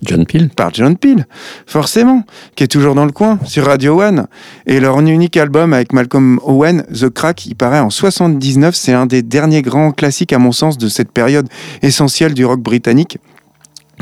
[0.03, 1.27] John Peel Par John Peel,
[1.67, 2.25] forcément,
[2.55, 4.27] qui est toujours dans le coin, sur Radio One.
[4.67, 8.75] Et leur unique album avec Malcolm Owen, The Crack, il paraît en 79.
[8.75, 11.49] C'est un des derniers grands classiques, à mon sens, de cette période
[11.83, 13.19] essentielle du rock britannique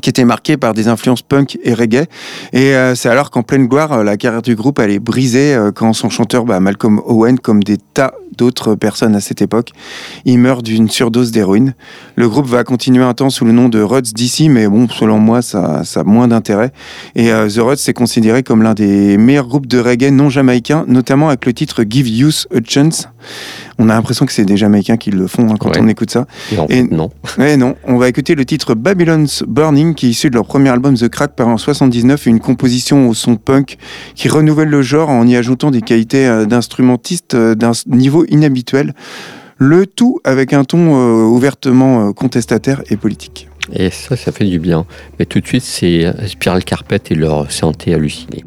[0.04, 2.04] qui était marqué par des influences punk et reggae.
[2.52, 5.54] Et euh, c'est alors qu'en pleine gloire, euh, la carrière du groupe elle est brisée
[5.54, 9.70] euh, quand son chanteur bah, Malcolm Owen, comme des tas d'autres personnes à cette époque,
[10.26, 11.72] il meurt d'une surdose d'héroïne.
[12.16, 15.18] Le groupe va continuer un temps sous le nom de Ruts DC, mais bon, selon
[15.20, 16.72] moi, ça, ça a moins d'intérêt.
[17.14, 21.28] Et The Ruts est considéré comme l'un des meilleurs groupes de reggae non jamaïcains, notamment
[21.28, 23.08] avec le titre Give Youth a Chance.
[23.78, 25.78] On a l'impression que c'est des Jamaïcains qui le font hein, quand Ouais.
[25.80, 26.26] on écoute ça.
[26.52, 27.10] Et en Et- non.
[27.38, 30.94] Non, on va écouter le titre Babylon's Burning qui est issu de leur premier album
[30.96, 33.76] The Crack paru en 79, une composition au son punk
[34.14, 38.94] qui renouvelle le genre en y ajoutant des qualités euh, d'instrumentiste euh, d'un niveau inhabituel.
[39.58, 43.48] Le tout avec un ton euh, ouvertement contestataire et politique.
[43.72, 44.84] Et ça, ça fait du bien.
[45.18, 48.44] Mais tout de suite, c'est Spiral Carpet et leur santé hallucinée.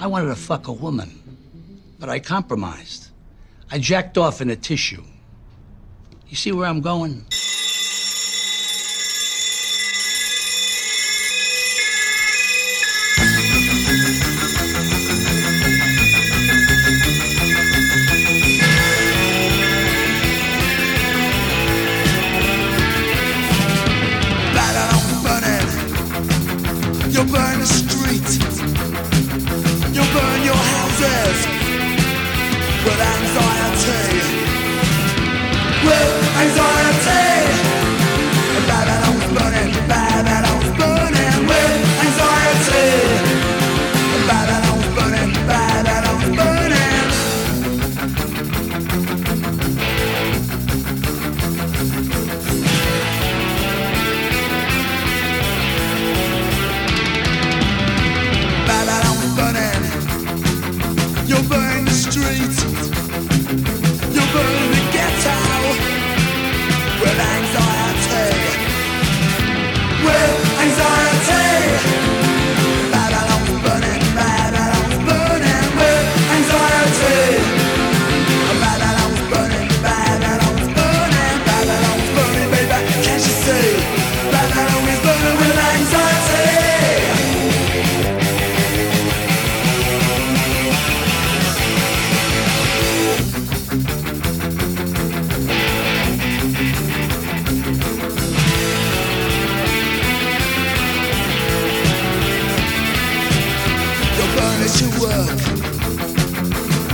[0.00, 1.10] I wanted to fuck a woman,
[1.98, 3.10] but I compromised.
[3.70, 5.04] I jacked off in a tissue.
[6.26, 7.26] You see where I'm going?
[31.00, 31.08] Your
[32.84, 34.20] with anxiety.
[35.86, 36.89] With anxiety.
[104.80, 105.40] Your work.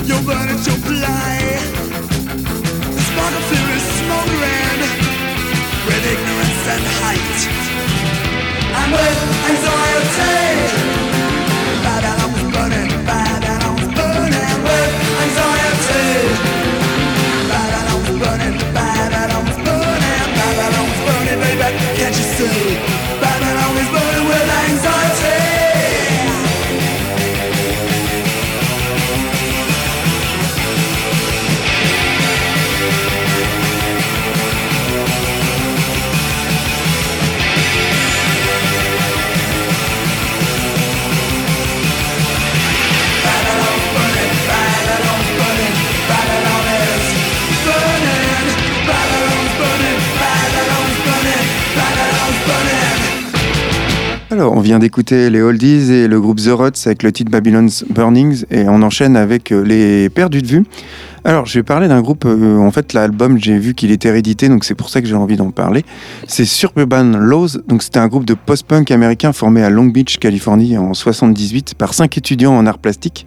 [0.06, 1.38] You'll burn at your play.
[2.96, 4.80] The spark of fear is smoldering
[5.86, 7.40] with ignorance and hate.
[8.74, 9.20] And with
[9.50, 10.55] anxiety.
[54.38, 58.44] On vient d'écouter les Oldies et le groupe The Ruts avec le titre Babylon's Burnings
[58.50, 60.64] et on enchaîne avec euh, les Perdus de vue.
[61.28, 64.48] Alors, je vais parler d'un groupe, euh, en fait, l'album, j'ai vu qu'il était réédité,
[64.48, 65.84] donc c'est pour ça que j'ai envie d'en parler.
[66.28, 70.78] C'est Suburban Laws, donc c'était un groupe de post-punk américain formé à Long Beach, Californie,
[70.78, 73.26] en 78, par cinq étudiants en art plastique.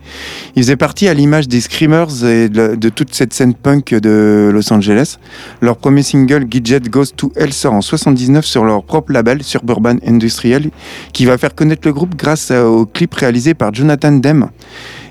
[0.55, 4.71] Ils faisaient partie à l'image des Screamers et de, toute cette scène punk de Los
[4.71, 5.17] Angeles.
[5.59, 9.97] Leur premier single, Gidget Goes to Hell, sort en 79 sur leur propre label, Suburban
[10.07, 10.69] Industrial,
[11.11, 14.51] qui va faire connaître le groupe grâce à- au clip réalisé par Jonathan Demme.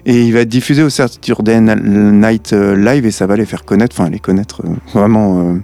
[0.09, 3.65] Et il va être diffusé au Saturday Night euh, Live et ça va les faire
[3.67, 5.55] connaître, enfin les connaître euh, vraiment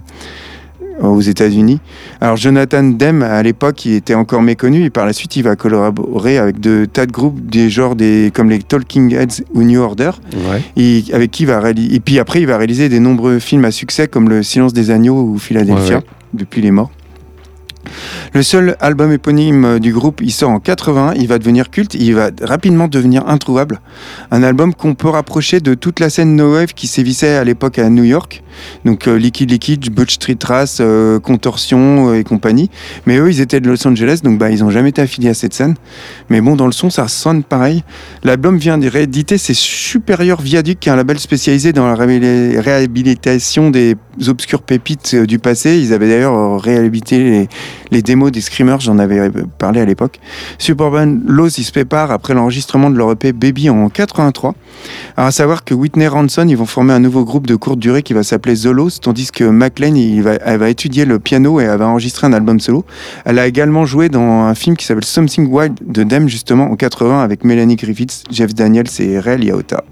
[1.01, 1.79] euh, aux États-Unis.
[2.21, 5.55] Alors Jonathan Demme, à l'époque, il était encore méconnu et par la suite, il va
[5.55, 9.81] collaborer avec de tas de groupes des genres des, comme les Talking Heads ou New
[9.81, 10.11] Order.
[10.33, 10.61] Ouais.
[10.77, 11.61] Et avec qui il va.
[11.71, 14.91] Et puis après, il va réaliser des nombreux films à succès comme Le Silence des
[14.91, 16.09] Agneaux ou Philadelphia, Ouais, ouais.
[16.35, 16.91] depuis les morts.
[18.35, 21.93] Le seul album éponyme euh, du groupe, il sort en 80, il va devenir culte,
[21.93, 23.79] il va rapidement devenir introuvable.
[24.29, 27.79] Un album qu'on peut rapprocher de toute la scène no wave qui sévissait à l'époque
[27.79, 28.43] à New York.
[28.83, 32.69] Donc euh, Liquid Liquid, Butch Street Race, euh, Contorsion euh, et compagnie.
[33.05, 35.33] Mais eux, ils étaient de Los Angeles, donc bah, ils n'ont jamais été affiliés à
[35.33, 35.75] cette scène.
[36.29, 37.83] Mais bon, dans le son, ça sonne pareil.
[38.25, 42.59] L'album vient de rééditer ses Supérieurs Viaduc, qui est un label spécialisé dans la réhabili-
[42.59, 43.95] réhabilitation des
[44.27, 45.77] obscures pépites du passé.
[45.79, 47.49] Ils avaient d'ailleurs réhabilité les,
[47.91, 50.19] les démos des Screamers, j'en avais euh, parlé à l'époque.
[50.57, 54.55] Suburban Laws, ils se préparent après l'enregistrement de leur EP Baby en 83.
[55.17, 58.03] Alors, à savoir que Whitney Ranson, ils vont former un nouveau groupe de courte durée
[58.03, 61.87] qui va s'appeler The tandis que McLean, elle va étudier le piano et elle va
[61.87, 62.85] enregistrer un album solo.
[63.25, 66.75] Elle a également joué dans un film qui s'appelle Something Wild de Dem, justement, en
[66.75, 69.83] 80, avec Melanie Griffiths, Jeff Daniels et Ray Liotta.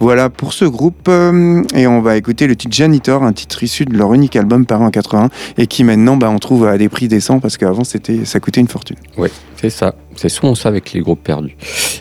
[0.00, 1.08] Voilà pour ce groupe.
[1.08, 4.66] euh, et on va écouter le titre Janitor, un titre issu de leur unique album
[4.66, 5.28] paru en 80
[5.58, 8.60] et qui maintenant bah, on trouve à des prix décents parce qu'avant c'était ça coûtait
[8.60, 8.96] une fortune.
[9.16, 9.28] Oui,
[9.60, 9.94] c'est ça.
[10.16, 11.56] C'est souvent ça avec les groupes perdus.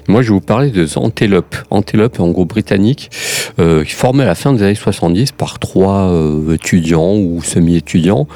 [0.07, 1.55] Moi, je vais vous parler de Antelope.
[1.71, 3.09] Antelope, un groupe britannique
[3.59, 8.27] euh, formé à la fin des années 70 par trois euh, étudiants ou semi-étudiants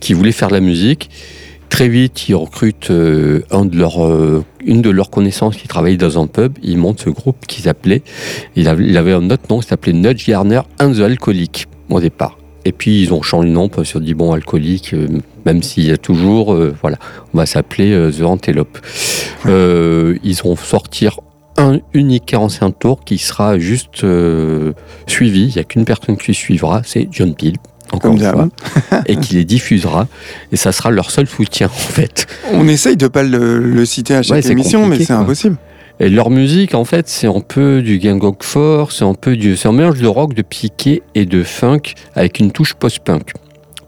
[0.00, 1.10] qui voulaient faire de la musique.
[1.68, 6.56] Très vite, ils recrutent euh, euh, une de leurs connaissances qui travaillait dans un pub.
[6.62, 8.02] Ils montent ce groupe qui s'appelait,
[8.54, 12.38] il avait, un autre nom, il s'appelait Nudge Garner and the Alcoholic au départ.
[12.64, 15.08] Et puis ils ont changé de nom parce qu'ils se dit bon alcoolique, euh,
[15.44, 16.96] même s'il y a toujours, voilà,
[17.34, 18.78] on va s'appeler The Antelope.
[19.46, 21.18] Ils vont sortir
[21.56, 24.06] un unique 45 tours qui sera juste
[25.06, 25.48] suivi.
[25.48, 27.56] Il n'y a qu'une personne qui suivra, c'est John Peel.
[27.94, 28.34] Encore Comme une d'hab.
[28.34, 30.06] fois, et qui les diffusera,
[30.52, 32.26] et ça sera leur seul soutien en fait.
[32.52, 35.56] On essaye de pas le, le citer à chaque Ouais, émission, mais c'est impossible.
[36.00, 39.36] Et leur musique, en fait, c'est un peu du gang of four, c'est un peu
[39.36, 43.30] du, c'est un mélange de rock, de piqué et de funk avec une touche post-punk.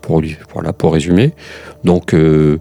[0.02, 1.32] Pour lui, voilà, pour résumer.
[1.82, 2.60] Donc, euh,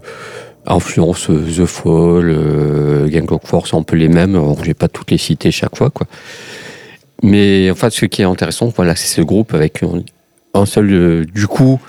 [0.66, 4.36] influence euh, The Fall, euh, Gang of Four, c'est un peu les mêmes.
[4.60, 6.08] Je vais pas toutes les citer chaque fois, quoi.
[7.22, 9.80] Mais en fait, ce qui est intéressant, voilà, c'est ce groupe avec
[10.56, 10.90] un, seul.
[10.92, 11.80] euh, du coup,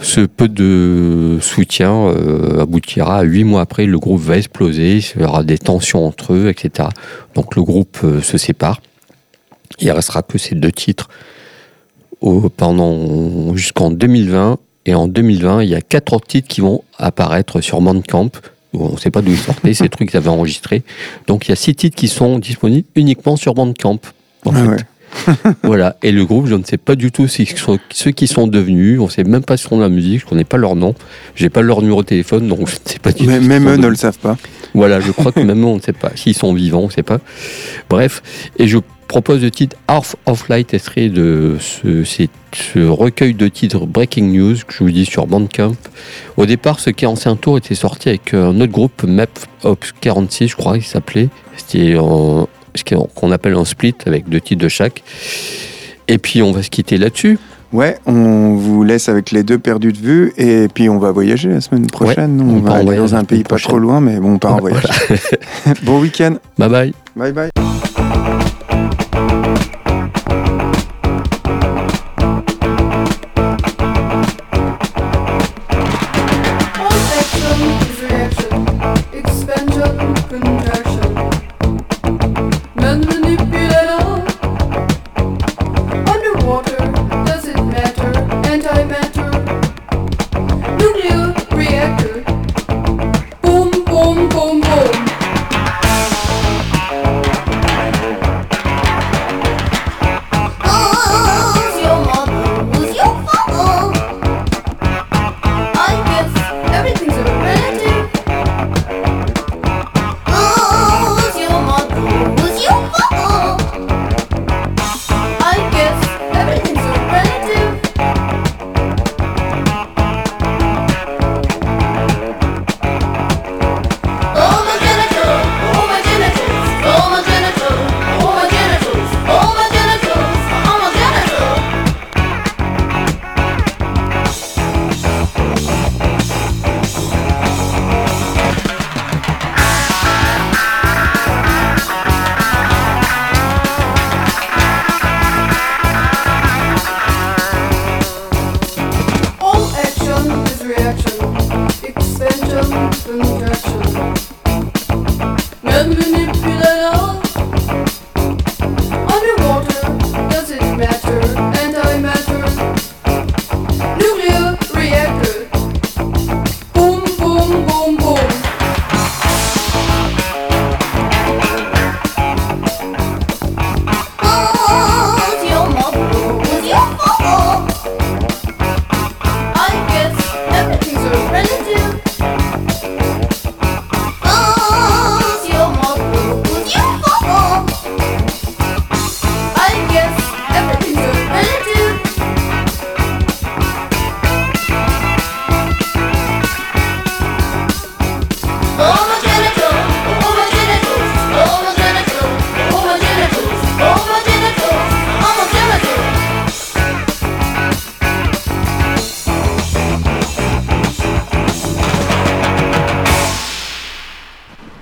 [0.00, 5.20] ce peu de soutien euh, aboutira à huit mois après, le groupe va exploser, il
[5.22, 6.88] y aura des tensions entre eux, etc.
[7.34, 8.80] Donc le groupe euh, se sépare.
[9.80, 11.08] Il restera que ces deux titres
[12.20, 14.58] au- pendant jusqu'en 2020.
[14.88, 18.30] Et en 2020, il y a quatre autres titres qui vont apparaître sur Bandcamp.
[18.72, 20.82] On ne sait pas d'où ils sortaient, ces trucs qu'ils avaient enregistrés.
[21.26, 23.98] Donc il y a six titres qui sont disponibles uniquement sur Bandcamp.
[24.44, 24.68] en Ah fait.
[24.68, 24.76] ouais.
[25.62, 25.96] voilà.
[26.02, 28.46] Et le groupe, je ne sais pas du tout ce qu'ils sont- ceux qui sont
[28.46, 29.00] devenus.
[29.00, 30.20] On ne sait même pas sur la musique.
[30.20, 30.94] Je ne connais pas leur nom.
[31.34, 33.30] J'ai pas leur numéro de téléphone, donc je ne sais pas du tout.
[33.30, 34.36] Mais- Même eux ne le savent pas.
[34.74, 36.12] Voilà, je crois que même eux, on ne sait pas.
[36.14, 37.18] S'ils sont vivants, on ne sait pas.
[37.88, 38.22] Bref,
[38.58, 38.78] et je
[39.08, 44.56] propose le titre Half of Light extrait de ce, ce recueil de titres Breaking News
[44.66, 45.76] que je vous dis sur Bandcamp.
[46.36, 49.26] Au départ, ce 45 tours était sorti avec un autre groupe, Map
[49.62, 51.28] of 46, je crois, il s'appelait.
[51.56, 52.46] C'était un-
[52.76, 55.02] ce qu'on appelle un split avec deux titres de chaque.
[56.08, 57.38] Et puis, on va se quitter là-dessus.
[57.72, 61.48] Ouais, on vous laisse avec les deux perdus de vue et puis on va voyager
[61.48, 62.40] la semaine prochaine.
[62.40, 64.60] on on, va aller dans un pays pas trop loin, mais bon, on part en
[64.60, 64.84] voyage.
[65.82, 66.36] bon week-end.
[66.56, 66.94] Bye bye.
[67.16, 67.50] Bye bye.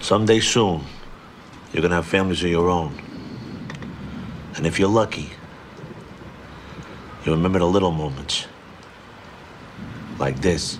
[0.04, 0.82] Someday soon,
[1.72, 2.94] you're gonna have families of your own.
[4.54, 5.30] And if you're lucky,
[7.24, 8.46] you'll remember the little moments.
[10.18, 10.78] Like this.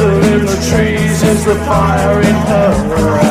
[0.00, 3.29] whistle in the trees is the fire in her eyes.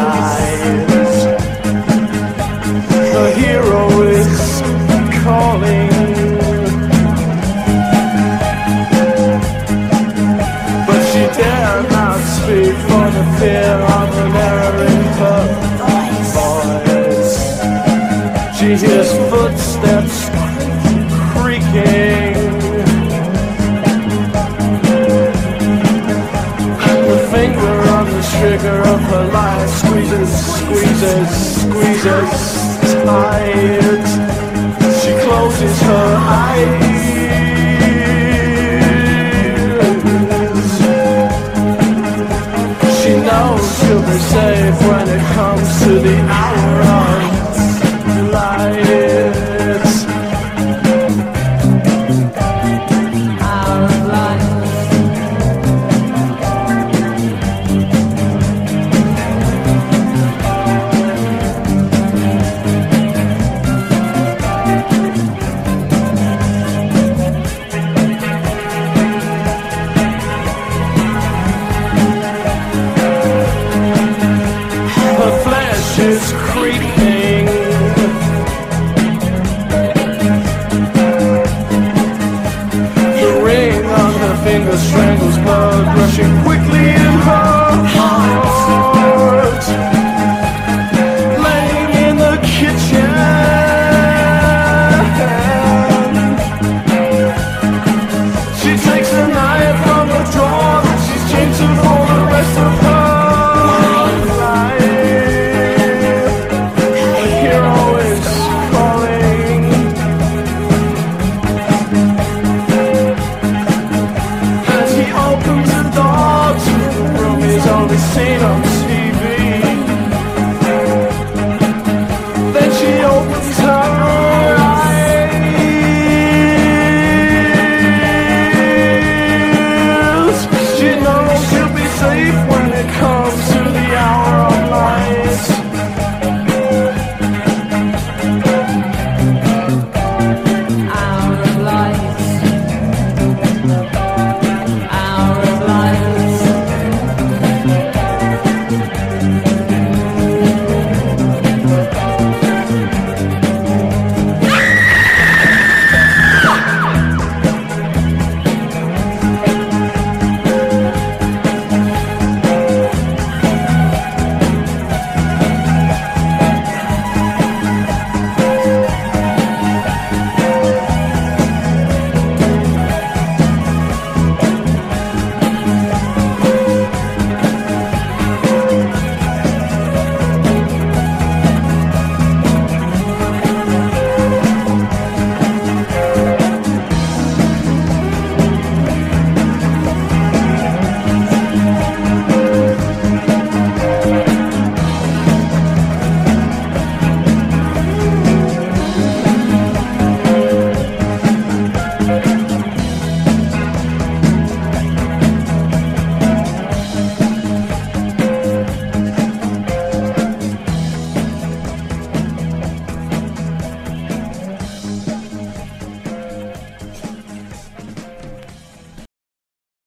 [33.06, 34.08] tired.
[35.00, 36.10] She closes her
[36.42, 37.00] eyes.
[43.00, 47.29] She knows she'll be safe when it comes to the hour.